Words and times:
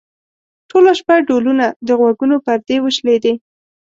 ټوله 0.69 0.91
شپه 0.99 1.15
ډولونه؛ 1.27 1.67
د 1.87 1.89
غوږونو 1.99 2.35
پردې 2.45 2.77
وشلېدې. 2.81 3.33